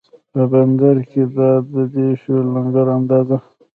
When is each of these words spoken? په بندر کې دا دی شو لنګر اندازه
په 0.31 0.41
بندر 0.51 0.97
کې 1.09 1.23
دا 1.35 1.49
دی 1.93 2.07
شو 2.21 2.35
لنګر 2.53 2.87
اندازه 2.97 3.37